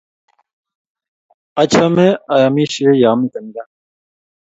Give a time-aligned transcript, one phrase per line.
[1.61, 2.05] Achame
[2.35, 3.67] aamisyei ye ami kaa